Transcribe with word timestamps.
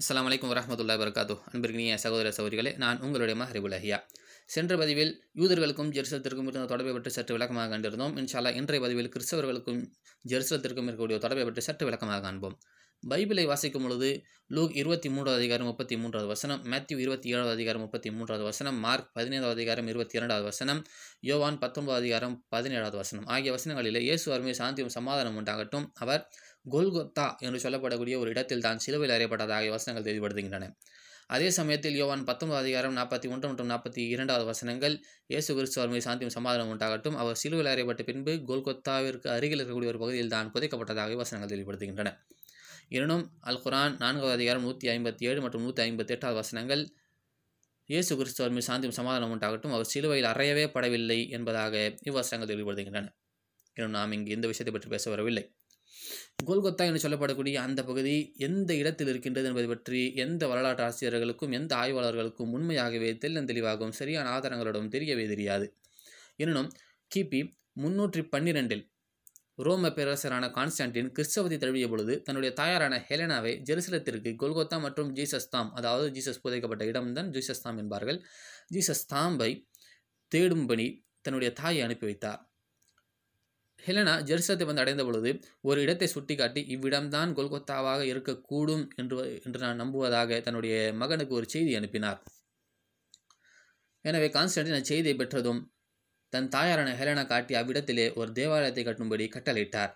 அஸ்லாம் 0.00 0.26
வலைக்கம் 0.26 0.50
வரமத்துல்லா 0.50 0.94
வரகாத்து 1.00 1.34
அன்பிற்கினிய 1.50 1.96
சகோதர 2.02 2.28
சகோதரிகளே 2.36 2.70
நான் 2.82 3.00
உங்களுடைய 3.04 3.34
மஹரிபுலஹியா 3.40 3.98
சென்ற 4.54 4.76
பதிவில் 4.80 5.12
யூதர்களுக்கும் 5.40 5.90
ஜெருசலத்திற்கும் 5.96 6.48
இருந்த 6.50 6.64
தொடர்பை 6.70 6.92
பற்றி 6.94 7.10
சற்று 7.16 7.34
விளக்கமாக 7.36 7.68
கண்டிருந்தோம். 7.72 8.14
இன்ஷால்லா 8.20 8.50
இன்றைய 8.60 8.80
பதிவில் 8.84 9.10
கிறிஸ்தவர்களுக்கும் 9.14 9.80
ஜெருசலத்திற்கும் 10.24 10.88
இருக்கக்கூடிய 10.88 11.18
தொடர்பை 11.24 11.44
பற்றி 11.48 11.64
சற்று 11.66 11.86
விளக்கமாக 11.88 12.20
காண்போம். 12.26 12.56
பைபிளை 13.02 13.44
வாசிக்கும் 13.50 13.84
பொழுது 13.86 14.08
லூக் 14.56 14.74
இருபத்தி 14.80 15.08
மூன்றாவது 15.14 15.40
அதிகாரம் 15.40 15.68
முப்பத்தி 15.70 15.94
மூன்றாவது 16.02 16.28
வசனம் 16.32 16.60
மேத்யூ 16.72 16.96
இருபத்தி 17.04 17.28
ஏழாவது 17.34 17.52
அதிகாரம் 17.56 17.82
முப்பத்தி 17.84 18.10
மூன்றாவது 18.16 18.44
வசனம் 18.50 18.78
மார்க் 18.84 19.08
பதினைந்தாவது 19.16 19.56
அதிகாரம் 19.58 19.88
இருபத்தி 19.92 20.16
இரண்டாவது 20.18 20.46
வசனம் 20.50 20.80
யோவான் 21.30 21.58
பத்தொன்பது 21.62 21.98
அதிகாரம் 22.02 22.34
பதினேழாவது 22.54 22.98
வசனம் 23.02 23.26
ஆகிய 23.34 23.52
வசனங்களிலே 23.56 24.02
இயேசு 24.08 24.26
அருமை 24.36 24.54
சாந்தியும் 24.60 24.94
சமாதானம் 24.98 25.38
உண்டாகட்டும். 25.42 25.86
அவர் 26.04 26.22
கோல்கொத்தா 26.66 27.26
என்று 27.46 27.58
சொல்லப்படக்கூடிய 27.64 28.16
ஒரு 28.22 28.30
இடத்தில் 28.34 28.66
தான் 28.66 28.82
சிலுவையில் 28.84 29.14
அறையப்பட்டதாக 29.16 29.58
ஆகிய 29.60 29.72
வசனங்கள் 29.76 30.06
தெளிவுபடுத்துகின்றன 30.08 30.68
அதே 31.34 31.48
சமயத்தில் 31.56 31.96
யோவான் 32.00 32.24
பத்தொன்பது 32.28 32.60
அதிகாரம் 32.62 32.96
நாற்பத்தி 32.98 33.26
ஒன்று 33.34 33.46
மற்றும் 33.50 33.68
நாற்பத்தி 33.72 34.02
இரண்டாவது 34.14 34.44
வசனங்கள் 34.50 34.94
இயேசு 35.32 35.50
கிறிஸ்து 35.58 35.86
மீது 35.92 36.04
சாந்தியும் 36.06 36.34
சமாதானம் 36.36 36.70
உண்டாகட்டும். 36.72 37.16
அவர் 37.22 37.38
சிலுவையில் 37.42 37.70
அறையப்பட்ட 37.72 38.02
பின்பு 38.08 38.32
கோல்கொத்தாவிற்கு 38.48 39.28
அருகில் 39.36 39.60
இருக்கக்கூடிய 39.60 39.92
ஒரு 39.92 40.00
பகுதியில் 40.02 40.32
தான் 40.34 40.50
புதைக்கப்பட்டதாக 40.54 41.16
வசனங்கள் 41.22 41.52
தெளிவுபடுத்துகின்றன 41.52 42.12
எனினும் 42.96 43.24
அல் 43.50 43.62
குரான் 43.64 43.94
நான்காவது 44.02 44.34
அதிகாரம் 44.38 44.66
நூற்றி 44.66 44.88
ஐம்பத்தி 44.94 45.28
ஏழு 45.30 45.40
மற்றும் 45.44 45.64
நூற்றி 45.66 45.82
ஐம்பத்தி 45.86 46.14
எட்டாவது 46.16 46.38
வசனங்கள் 46.42 46.82
இயேசு 47.88 48.12
கிறிஸ்து 48.20 48.50
மீது 48.56 48.66
சாந்தியும் 48.68 48.98
சமாதானம் 49.00 49.32
உண்டாகட்டும். 49.36 49.74
அவர் 49.76 49.90
சிலுவையில் 49.94 50.30
அறையவே 50.32 50.66
படவில்லை 50.76 51.18
என்பதாக 51.38 51.74
இவ்வசனங்கள் 52.10 52.52
தெளிவுபடுத்துகின்றன 52.52 53.10
இன்னும் 53.76 53.96
நாம் 53.98 54.14
இங்கு 54.16 54.36
இந்த 54.36 54.46
விஷயத்தை 54.52 54.72
பற்றி 54.74 54.90
பேச 54.94 55.04
வரவில்லை. 55.14 55.44
கோல்கொத்தா 56.44 56.84
என்று 56.88 57.02
சொல்லப்படக்கூடிய 57.04 57.54
அந்த 57.54 57.84
பகுதி 57.84 58.34
எந்த 58.36 58.74
இடத்தில் 58.74 59.08
இருக்கின்றது 59.08 59.46
என்பது 59.46 59.68
பற்றி 59.68 60.14
எந்த 60.14 60.46
வரலாற்று 60.46 60.84
ஆசிரியர்களுக்கும் 60.84 61.50
எந்த 61.50 61.76
ஆய்வாளர்களுக்கும் 61.76 62.52
உண்மையாகவே 62.52 63.18
தெளிவாகவும் 63.18 63.92
சரியான 63.92 64.38
ஆதாரங்களோடும் 64.38 64.88
தெரியவே 64.88 65.28
தெரியாது. 65.28 65.68
எனினும் 66.36 66.70
கிபி 67.14 67.42
முன்னூற்றி 67.82 68.22
பன்னிரெண்டில் 68.22 68.90
ரோம 69.56 69.88
பேரரசரான 69.88 70.44
கான்ஸ்டான்டின் 70.48 71.10
கிறிஸ்தவத்தை 71.12 71.58
தழுவிய 71.58 71.88
பொழுது 71.88 72.22
தன்னுடைய 72.22 72.54
தாயாரான 72.54 73.04
ஹெலனாவை 73.08 73.52
ஜெருசலத்திற்கு 73.68 74.30
கொல்கொத்தா 74.42 74.80
மற்றும் 74.80 75.14
ஜீசஸ் 75.14 75.50
தாம் 75.50 75.72
அதாவது 75.72 76.06
ஜீசஸ் 76.10 76.42
புதைக்கப்பட்ட 76.42 76.84
இடம்தான் 76.86 77.28
ஜீசஸ் 77.30 77.62
தாம் 77.62 77.78
என்பார்கள். 77.78 78.18
ஜீசஸ் 78.74 79.04
தாம்பை 79.14 79.50
தேடும்படி 80.32 80.86
தன்னுடைய 81.20 81.52
தாயை 81.52 81.82
அனுப்பி 81.82 82.06
வைத்தார். 82.06 82.51
ஹெலனா 83.82 84.14
ஜெருசலத்தை 84.28 84.66
வந்து 84.68 84.82
அடைந்த 84.82 85.02
பொழுது 85.04 85.30
ஒரு 85.68 85.78
இடத்தை 85.84 86.08
சுட்டிக்காட்டி 86.14 86.60
இவ்விடம்தான் 86.74 87.30
கொல்கத்தாவாக 87.38 88.02
இருக்கக்கூடும் 88.12 88.84
என்று 89.00 89.16
என்று 89.46 89.58
நான் 89.64 89.80
நம்புவதாக 89.82 90.40
தன்னுடைய 90.46 90.76
மகனுக்கு 91.02 91.34
ஒரு 91.40 91.46
செய்தி 91.54 91.72
அனுப்பினார். 91.80 92.20
எனவே 94.04 94.28
கான்ஸ்டன்டின் 94.36 94.78
அச்செய்தியை 94.78 95.16
பெற்றதும் 95.18 95.60
தன் 96.32 96.48
தாயாரான 96.48 96.90
ஹெலனா 97.00 97.24
காட்டி 97.26 97.54
அவ்விடத்திலே 97.54 98.06
ஒரு 98.20 98.30
தேவாலயத்தை 98.32 98.82
கட்டும்படி 98.84 99.24
கட்டளையிட்டார். 99.28 99.92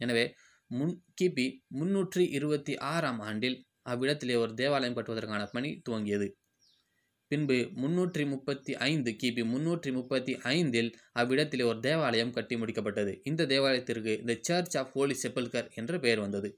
எனவே 0.00 0.24
முன் 0.70 0.94
கிபி 1.20 1.46
முன்னூற்றி 1.78 2.24
இருபத்தி 2.38 2.74
ஆறாம் 2.92 3.20
ஆண்டில் 3.28 3.56
அவ்விடத்திலே 3.92 4.36
ஒரு 4.42 4.52
தேவாலயம் 4.54 4.96
கட்டுவதற்கான 4.96 5.42
பணி 5.54 5.70
துவங்கியது. 5.86 6.26
பின்பு 7.30 7.56
முன்னூற்றி 7.80 8.24
முப்பத்தி 8.26 8.72
ஐந்து 8.84 9.10
கிபி 9.22 9.42
முன்னூற்றி 9.50 9.90
முப்பத்தி 9.92 10.34
ஐந்தில் 10.52 10.88
அவ்விடத்திலே 11.20 11.64
ஒரு 11.70 11.80
தேவாலயம் 11.80 12.32
கட்டி 12.36 12.54
முடிக்கப்பட்டது. 12.56 13.12
இந்த 13.24 13.46
தேவாலயத்திற்கு 13.46 14.12
the 14.28 14.36
church 14.48 14.76
of 14.76 14.92
holy 14.94 15.16
sepulchre 15.22 15.68
என்ற 15.74 15.98
பெயர் 15.98 16.22
வந்தது. 16.24 16.48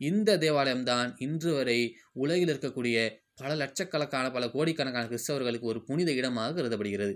இந்த 0.00 0.30
தேவாலயம்தான் 0.38 1.10
இன்று 1.18 1.52
வரை 1.52 1.78
உலகில் 2.14 2.52
இருக்கக்கூடிய 2.52 2.96
பல 3.34 3.50
லட்சக்கணக்கான 3.54 4.26
பல 4.30 4.44
கோடிக்கணக்கான 4.48 5.06
கிறிஸ்தவர்களுக்கு 5.06 5.70
ஒரு 5.72 5.80
புனித 5.84 6.10
இடமாக 6.12 6.54
கருதப்படுகிறது. 6.58 7.14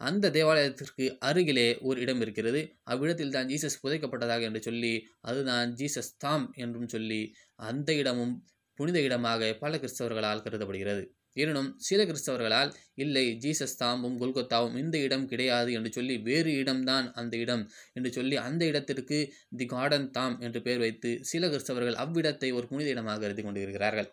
அந்த 0.00 0.30
தேவாலயத்திற்கு 0.30 1.04
அருகிலே 1.20 1.68
ஒரு 1.80 1.98
இடம் 2.00 2.20
இருக்கிறது. 2.20 2.60
அவ்விடத்தில் 2.84 3.34
தான் 3.36 3.48
ஜீசஸ் 3.52 3.82
புதைக்கப்பட்டதாக 3.84 4.48
என்று 4.50 4.62
சொல்லி 4.62 4.92
அதுதான் 5.20 5.72
ஜீசஸ் 5.80 6.12
தாம் 6.16 6.46
என்றும் 6.56 6.88
சொல்லி 6.88 7.22
அந்த 7.62 7.92
இடமும் 7.94 8.34
புனித 8.78 8.98
இடமாக 9.00 9.54
பல 9.62 9.72
கிறிஸ்தவர்களால் 9.78 10.44
கருதப்படுகிறது. 10.44 11.04
எனினும் 11.42 11.70
சில 11.88 12.04
கிறிஸ்தவர்களால் 12.04 12.70
இல்லை 13.02 13.24
ஜீசஸ் 13.44 13.76
தாம்பும் 13.82 14.16
கொல்கத்தாவும் 14.20 14.76
இந்த 14.82 14.96
இடம் 15.06 15.26
கிடையாது 15.32 15.70
என்று 15.78 15.90
சொல்லி 15.96 16.14
வேறு 16.28 16.52
இடம்தான் 16.62 17.06
அந்த 17.20 17.34
இடம் 17.36 17.64
என்று 17.92 18.10
சொல்லி 18.12 18.36
அந்த 18.46 18.62
இடத்திற்கு 18.70 19.18
தி 19.60 19.66
கார்டன் 19.66 20.08
தாம் 20.10 20.36
என்று 20.40 20.60
பெயர் 20.66 20.82
வைத்து 20.84 21.12
சில 21.30 21.48
கிறிஸ்தவர்கள் 21.48 22.00
அவ்விடத்தை 22.04 22.50
ஒரு 22.58 22.66
புனித 22.72 22.90
இடமாக 22.94 23.20
கருதி 23.24 23.42
கொண்டிருக்கிறார்கள். 23.42 24.08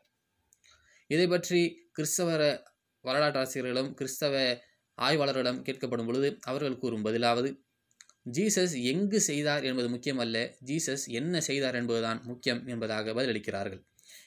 இதை 1.10 1.28
பற்றி 1.28 1.62
கிறிஸ்தவர 1.98 2.42
வரலாற்றாசிரியர்களும் 3.06 3.92
கிறிஸ்தவ 3.94 4.36
ஆய்வாளர்களிடம் 4.98 5.62
கேட்கப்படும் 5.68 6.08
பொழுது 6.10 6.30
அவர்கள் 6.50 6.82
கூறும் 6.84 7.06
பதிலாவது 7.08 7.50
ஜீசஸ் 8.36 8.76
எங்கு 8.92 9.20
செய்தார் 9.22 9.66
என்பது 9.70 9.88
முக்கியமல்ல 9.90 10.38
ஜீசஸ் 10.70 11.04
என்ன 11.20 11.42
செய்தார் 11.42 11.78
என்பதுதான் 11.80 12.20
முக்கியம் 12.30 12.62
என்பதாக 12.68 13.14
பதிலளிக்கிறார்கள். 13.14 13.82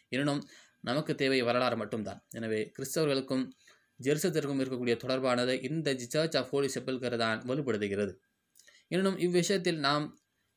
எனினும் 0.08 0.42
நமக்கு 0.88 1.12
தேவை 1.22 1.40
வரலாறு 1.48 1.76
மட்டும்தான். 1.82 2.20
எனவே 2.38 2.60
கிறிஸ்தவர்களுக்கும் 2.76 3.44
ஜெருசத்திற்கும் 4.00 4.60
இருக்கக்கூடிய 4.62 4.94
தொடர்பானது 5.04 5.54
இந்த 5.68 5.94
சர்ச் 6.14 6.36
ஆஃப் 6.40 6.50
ஹோலி 6.52 6.68
செப்பல்கர் 6.74 7.16
தான் 7.24 7.38
வலுப்படுத்துகிறது. 7.48 8.12
எனினும் 8.90 9.18
இவ்விஷயத்தில் 9.26 9.80
நாம் 9.88 10.04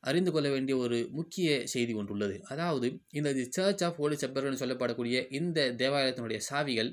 அறிந்து 0.02 0.30
கொள்ள 0.34 0.48
வேண்டிய 0.54 0.74
ஒரு 0.84 0.98
முக்கிய 1.18 1.48
செய்தி 1.72 1.92
ஒன்றுள்ளது 2.00 2.36
அதாவது 2.52 2.86
இந்த 3.18 3.28
the 3.38 3.44
church 3.56 3.82
of 3.86 3.98
holy 4.00 4.16
sepulchre 4.22 4.60
சொல்லப்படக்கூடிய 4.62 5.16
இந்த 5.38 5.66
தேவாலயத்தினுடைய 5.82 6.38
சாவிகள் 6.48 6.90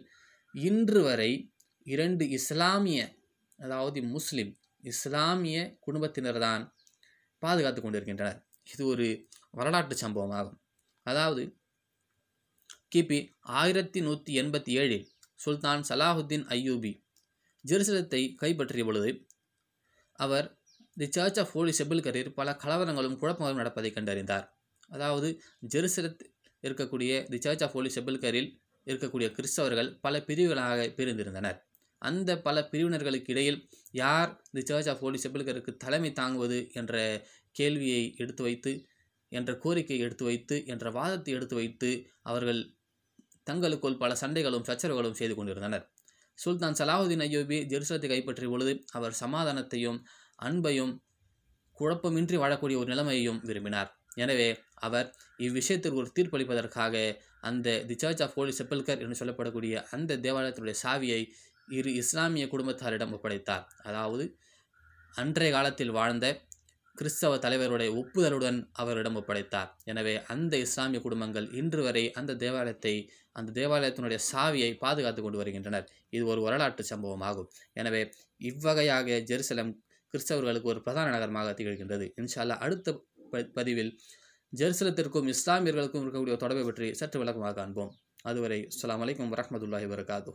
இன்று 0.56 1.01
வரை 1.07 1.31
இரண்டு 1.85 2.23
இஸ்லாமிய 2.38 3.00
அதாவது 3.59 4.00
முஸ்லிம் 4.16 4.51
இஸ்லாமிய 4.83 5.57
குடும்பத்தினர் 5.85 6.41
தான் 6.45 6.63
பாதுகாத்து 7.44 7.79
கொண்டிருக்கின்றனர். 7.81 8.39
இது 8.73 8.83
ஒரு 8.94 9.07
வரலாற்று 9.51 9.95
சம்பவமாகும். 10.03 10.59
அதாவது 11.06 11.41
கிபி 12.91 13.17
ஆயிரத்தி 13.41 14.00
நூற்றி 14.01 14.31
எண்பத்தி 14.41 14.72
ஏழில் 14.81 15.05
சுல்தான் 15.39 15.83
சலாஹுத்தீன் 15.89 16.45
ஐயூபி 16.50 16.91
ஜெருசலத்தை 17.66 18.22
கைப்பற்றிய 18.35 18.83
பொழுது 18.85 19.11
அவர் 20.19 20.47
தி 20.97 21.07
சர்ச் 21.09 21.39
ஆஃப் 21.39 21.51
ஹோலி 21.51 21.73
செபில்கரில் 21.77 22.31
பல 22.33 22.57
கலவரங்களும் 22.63 23.17
குழப்பங்களும் 23.22 23.55
நடப்பதை 23.55 23.91
கண்டறிந்தார். 23.91 24.45
அதாவது 24.89 25.27
ஜெருசலத் 25.73 26.23
இருக்கக்கூடிய 26.63 27.11
தி 27.29 27.38
சர்ச் 27.38 27.63
ஆஃப் 27.63 27.72
ஹோலி 27.72 27.91
செபில்கரில் 27.95 28.50
இருக்கக்கூடிய 28.88 29.27
கிறிஸ்தவர்கள் 29.38 29.89
பல 30.00 30.21
பிரிவுகளாக 30.21 30.88
பிரிந்திருந்தனர். 30.97 31.57
அந்த 32.01 32.31
பல 32.41 32.57
பிரிவினர்களுக்கு 32.71 33.29
இடையில் 33.29 33.59
யார் 33.91 34.31
தி 34.51 34.61
சர்ச் 34.61 34.89
ஆஃப் 34.89 35.00
ஹோலி 35.00 35.19
செபில்கருக்கு 35.23 35.71
தலைமை 35.77 36.11
தாங்குவது 36.11 36.59
என்ற 36.73 36.95
கேள்வியை 37.51 38.03
எடுத்து 38.17 38.44
வைத்து 38.44 38.71
என்ற 39.31 39.51
கோரிக்கையை 39.63 40.03
எடுத்து 40.06 40.25
வைத்து 40.25 40.56
என்ற 40.66 40.91
வாதத்தை 40.91 41.33
எடுத்து 41.33 41.56
வைத்து 41.56 41.89
அவர்கள் 42.21 42.61
தங்களுக்குள் 43.49 43.99
பல 44.03 44.13
சண்டைகளும் 44.21 44.67
சச்சரவுகளும் 44.69 45.17
செய்து 45.19 45.35
கொண்டிருந்தனர். 45.35 45.85
சுல்தான் 46.37 46.77
சலாஹுதீன் 46.79 47.23
ஐயோபி 47.25 47.57
ஜெருசலத்தை 47.71 48.09
கைப்பற்றிய 48.11 48.49
பொழுது 48.51 48.73
அவர் 48.97 49.15
சமாதானத்தையும் 49.23 49.99
அன்பையும் 50.47 50.93
குழப்பமின்றி 51.77 52.38
வாழக்கூடிய 52.41 52.77
ஒரு 52.81 52.89
நிலைமையையும் 52.93 53.39
விரும்பினார். 53.49 53.89
எனவே 54.15 54.47
அவர் 54.88 55.07
இவ்விஷயத்திற்கு 55.45 55.99
ஒரு 56.01 56.09
தீர்ப்பளிப்பதற்காக 56.17 56.95
அந்த 57.49 57.67
the 57.89 57.95
church 58.01 58.21
of 58.25 58.35
holy 58.38 58.53
sepulchre 58.59 59.01
என்று 59.03 59.17
சொல்லப்படக்கூடிய 59.19 59.73
அந்த 59.95 60.17
தேவாலயத்தினுடைய 60.25 60.77
சாவியை 60.83 61.21
இரு 61.77 61.91
இஸ்லாமிய 62.01 62.45
குடும்பத்தாரிடம் 62.53 63.13
ஒப்படைத்தார். 63.17 63.65
அதாவது 63.89 64.25
அன்றைய 65.13 65.51
காலத்தில் 65.57 65.95
வாழ்ந்த 65.99 66.25
கிறிஸ்தவ 66.99 67.33
தலைவருடைய 67.43 67.89
ஒப்புதலுடன் 67.99 68.57
அவரிடம் 68.81 69.17
ஒப்படைத்தார். 69.19 69.69
எனவே 69.91 70.13
அந்த 70.33 70.53
இஸ்லாமிய 70.65 70.99
குடும்பங்கள் 71.05 71.47
இன்று 71.59 71.81
வரை 71.85 72.03
அந்த 72.19 72.35
தேவாலயத்தை 72.43 72.93
அந்த 73.39 73.53
தேவாலயத்தினுடைய 73.59 74.19
சாவியை 74.31 74.71
பாதுகாத்து 74.83 75.21
கொண்டு 75.25 75.39
வருகின்றனர். 75.41 75.85
இது 76.15 76.24
ஒரு 76.33 76.41
வரலாற்று 76.47 76.85
சம்பவம் 76.91 77.24
ஆகும் 77.29 77.50
எனவே 77.81 78.01
இவ்வகையாக 78.51 79.19
ஜெருசலம் 79.31 79.71
கிறிஸ்தவர்களுக்கு 80.13 80.71
ஒரு 80.74 80.81
பிரதான 80.85 81.07
நகரமாக 81.15 81.53
திகழ்கின்றது. 81.59 82.06
இன்ஷால்லா 82.21 82.57
அடுத்த 82.68 82.97
பதிவில் 83.57 83.94
ஜெருசலத்திற்கும் 84.53 85.27
இஸ்லாமியர்களுக்கும் 85.35 86.03
இருக்கக்கூடிய 86.06 86.38
தொடர்பை 86.44 86.63
பற்றி 86.69 86.88
சற்று 87.01 87.18
விளக்கமாக 87.24 87.56
காண்போம். 87.62 87.91
அதுவரை 88.29 88.62
அலாம் 88.85 89.01
வலைக்கம் 89.03 89.33
வரமத்துல்லாஹி 89.33 89.88
வரகாத்து 89.91 90.31